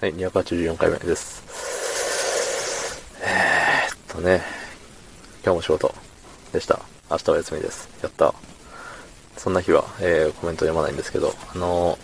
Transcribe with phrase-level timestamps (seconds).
[0.00, 1.42] はい、284回目です。
[3.22, 4.40] えー、っとね、
[5.44, 5.94] 今日も仕事
[6.54, 6.80] でした。
[7.10, 7.86] 明日は休みです。
[8.02, 8.32] やった。
[9.36, 11.98] そんな日は、えー、コメント読まないんですけど、あの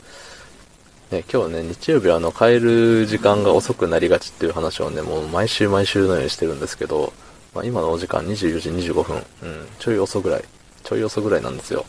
[1.11, 7.15] ー、ね、今日ね、日曜日はあの、帰る時間が遅くなりがちっていう話をね、もう毎週毎週のようにしてるんですけど、
[7.55, 10.45] まあ、今のお時間24時25分、うん、ちょい遅ぐらい、
[10.85, 11.87] ちょい遅ぐらいなんですよ。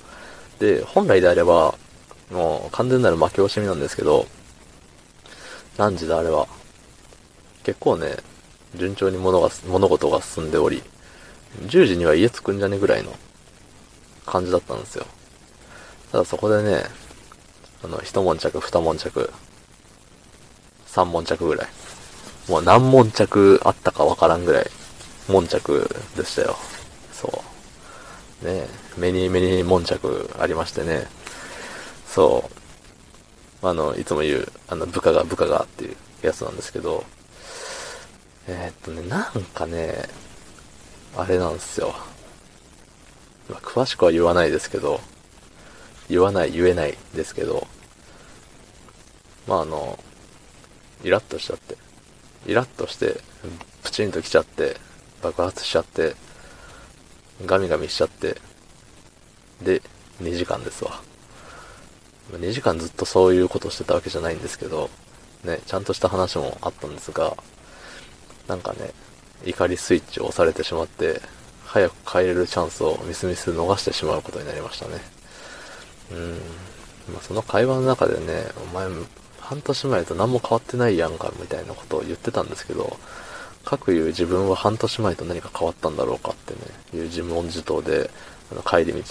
[0.59, 1.75] で、本来であれば、
[2.31, 4.25] もう完全なる負け惜しみなんですけど、
[5.77, 6.47] 何時だあれは。
[7.63, 8.15] 結構ね、
[8.75, 10.81] 順調に物が、物事が進んでおり、
[11.61, 13.13] 10時には家着くんじゃねぐらいの
[14.25, 15.05] 感じだったんですよ。
[16.11, 16.83] ただそこでね、
[17.83, 19.31] あの、一悶着、二悶着、
[20.85, 21.67] 三悶着ぐらい。
[22.49, 24.65] もう何悶着あったかわからんぐらい、
[25.27, 26.55] 悶着でしたよ。
[27.11, 27.43] そ
[28.41, 28.45] う。
[28.45, 31.07] ね目に目に悶着ありましてね。
[32.07, 32.66] そう。
[33.61, 37.03] あの、いつも言う、あの、部下が部下がっていうやつなんですけど、
[38.47, 40.07] えー、っとね、なんかね、
[41.15, 41.95] あれなんですよ。
[43.49, 44.99] まあ、詳しくは言わないですけど、
[46.09, 47.67] 言わない、言えないですけど、
[49.47, 49.97] まああの、
[51.03, 51.75] イラッとしちゃって、
[52.45, 53.21] イラッとして、
[53.83, 54.77] プチンと来ちゃって、
[55.21, 56.15] 爆発しちゃって、
[57.45, 58.37] ガミガミしちゃって、
[59.61, 59.81] で、
[60.21, 61.01] 2時間ですわ。
[62.31, 64.89] 2時間ずっとそういうことしてたわけじゃないんですけど、
[65.43, 67.35] ね、ちゃんとした話もあったんですが、
[68.47, 68.91] なんかね、
[69.45, 71.21] 怒りスイッチを押されてしまって、
[71.65, 75.01] 早く帰れるチャンスをミスミス逃してしまうことになりましたね。
[76.11, 76.31] うん。
[77.13, 78.87] まあ、その会話の中でね、お前、
[79.39, 82.97] 半年前と何も変わってないやんか、みたいなことを言ってたんですけど、
[83.63, 86.59] 各言う自分は半年前と何か変わったんだろうかってね、
[86.93, 88.09] いう自問自答で、
[88.51, 89.03] あの帰り道、う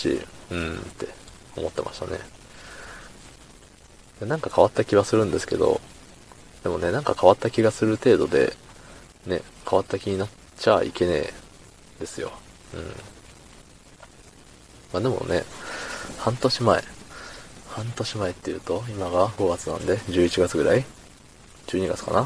[0.55, 1.09] ーんって
[1.57, 2.36] 思ってましたね。
[4.21, 5.81] なんか変わった気はするんですけど、
[6.63, 8.55] でもね、なんか変わった気がする程度で、
[9.27, 10.29] ね、変わった気になっ
[10.59, 11.35] ちゃいけねえ
[12.01, 12.33] ですよ。
[12.75, 12.81] うん。
[14.93, 15.45] まあでもね、
[16.19, 16.85] 半年前、
[17.69, 20.85] 半年前っていうと、今が5月なんで、11月ぐらい
[21.67, 22.21] ?12 月かな？
[22.21, 22.23] う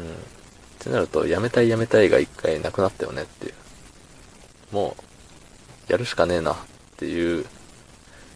[0.00, 0.02] ん。
[0.02, 0.06] っ
[0.78, 3.54] てなると、やめたいやめたいが一回なくなったよねっていう。
[4.72, 4.94] も
[5.88, 6.56] う、やるしかねえなっ
[6.96, 7.46] ていう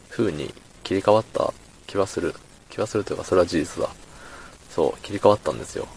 [0.09, 1.53] 風に切り替わった
[1.91, 2.37] 気はする。
[2.69, 3.91] 気はするというか、それは事実だ。
[4.71, 5.89] そう、切り替わったんですよ。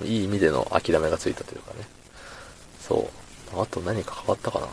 [0.00, 0.08] うん。
[0.08, 1.86] いい意味での諦めがついたというかね。
[2.80, 3.10] そ
[3.54, 3.60] う。
[3.60, 4.68] あと何か変わったかな。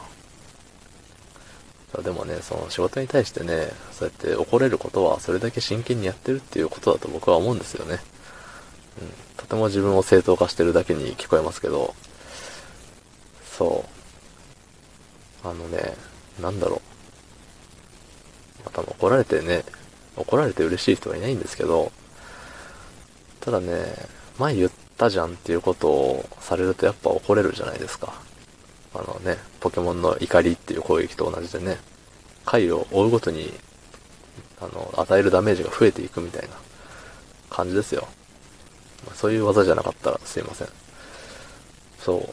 [2.01, 7.99] でもね、その仕事に対してね、そうやって怒れることはそれだけ真剣にやってるっていうことだと僕は思うんですよね。
[9.01, 9.09] うん。
[9.35, 11.93] とても自分を正当化してるだけに聞こえますけど、
[13.57, 13.83] そ
[15.43, 15.47] う。
[15.47, 15.93] あのね、
[16.41, 16.92] なんだろう。
[18.65, 19.63] また怒られてね、
[20.15, 21.91] 怒られて嬉しい人はいないんですけど、
[23.41, 23.93] ただね、
[24.39, 28.13] 前言ったじゃんっていうことをされるとやっぱ怒れるじゃないですか。
[28.95, 31.77] あのね、ポケモンの怒りっていう攻撃と同じでね、
[32.45, 33.51] 回を追うごとに、
[34.61, 36.49] あの、与えるダメージが増えていくみたいな
[37.49, 38.07] 感じですよ。
[39.15, 40.67] そういう技じゃなかったらすいません。
[41.99, 42.29] そう。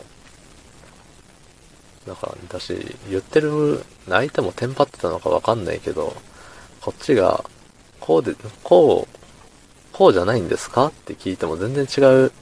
[2.11, 2.75] だから、私、
[3.09, 6.17] 言ってる、相手もテンパってたのかわかんないけど、
[6.81, 7.45] こっちが、
[8.01, 8.35] こうで、
[8.65, 9.17] こう、
[9.93, 12.33] こうじゃないんですかって聞いても全然違う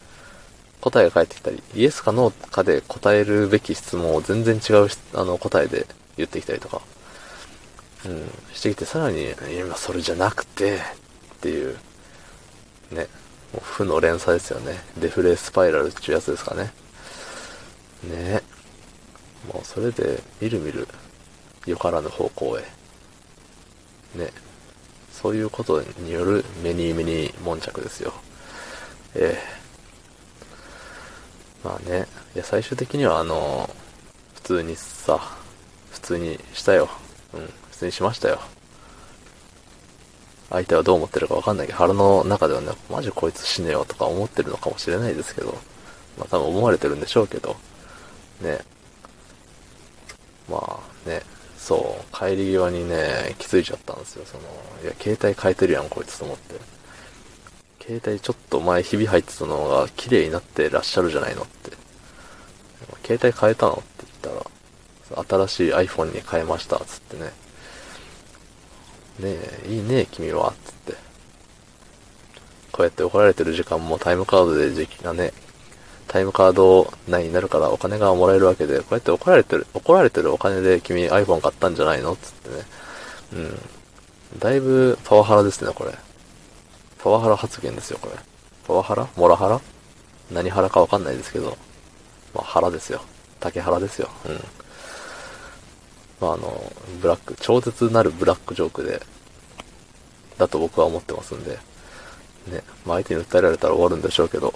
[0.81, 5.87] 答えが返ってきたり、イエスかノーかで答えるべき質問を全然違うあの答えで
[6.17, 6.81] 言ってきたりとか、
[8.06, 10.81] うん、してきて、さらに、今それじゃなくて、っ
[11.41, 11.77] ていう、
[12.91, 13.06] ね、
[13.53, 14.79] もう負の連鎖ですよね。
[14.99, 16.73] デフレスパイラルっていうやつですかね。
[18.05, 18.43] ね
[19.47, 20.88] もうそれで、みるみる、
[21.66, 22.62] よからぬ方向へ。
[24.19, 24.31] ね。
[25.12, 28.12] そういうことによる目に目に悶着ですよ。
[29.15, 29.59] ええ
[31.65, 33.69] まあね、いや最終的にはあの、
[34.34, 35.19] 普通にさ、
[35.91, 36.88] 普通にしたよ。
[37.34, 38.38] うん、普通にしましたよ。
[40.50, 45.58] 相手はどう思ってるかわかんないけど、腹の中ではね、マジこいつ死ねよとか思ってるのかもしれないですけど、
[46.17, 47.56] まあ多分思われてるんでしょうけど、
[48.40, 48.61] ね。
[50.49, 51.23] まあね、
[51.56, 54.25] そう、帰り際にね、気づいちゃったんですよ。
[54.25, 54.45] その、
[54.83, 56.55] いや、携帯変えてるやん、こいつと思って。
[57.85, 61.73] 携帯ちょっと前ひび入ってたのが綺麗になってらっしゃるじゃないのって。
[63.05, 67.25] 携帯変えたのって言ったら、新しい iPhone に変えました、つってね。
[69.21, 70.93] ねえ、いいね、君は、つって。
[72.73, 75.33] こうやって怒られてる時間もタイムカードで時期がね、
[76.08, 82.16] タイムカード内になるからお金がもらえるわけで、こうやって怒られてる、怒られてるお金で君 iPhone 買ったんじゃないの？
[82.16, 82.66] つってね。
[83.34, 83.37] う
[84.37, 84.38] ん。
[84.38, 85.93] だいぶパワハラですね、これ。
[86.99, 88.14] パワハラ発言ですよ、これ。
[88.66, 89.06] パワハラ？
[89.16, 89.60] モラハラ？
[90.32, 91.56] 何ハラかわかんないですけど、
[92.34, 93.00] まあ、ハラですよ。
[93.40, 94.08] 竹原ですよ。
[94.26, 94.34] うん。
[96.20, 99.00] まあ、あの、ブラック、超絶なるブラックジョークで、
[100.37, 101.52] だと僕は思ってますんで、
[102.49, 104.52] ね、まあ、相手に訴えられたら終わるんでしょうけど、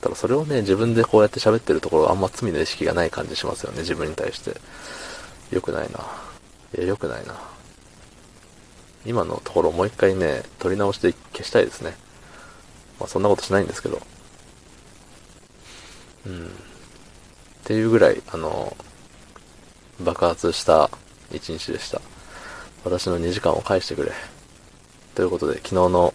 [0.00, 4.56] ただそれをね、自分でこうやって喋ってるところあんま罪の意識がない感じしますよね、自分に対して。
[5.50, 6.00] 良くないな。
[6.76, 7.34] いや、良くないな。
[9.06, 11.96] 今のところもう一回ね、撮り直して消したいですね。
[13.00, 14.00] まあそんなことしないんですけど。
[16.26, 16.46] うん。
[16.46, 16.48] っ
[17.64, 18.76] ていうぐらい、あの、
[20.00, 20.90] 爆発した
[21.32, 22.00] 一日でした。
[22.84, 24.12] 私の2時間を返してくれ。
[25.14, 26.14] ということで、昨日の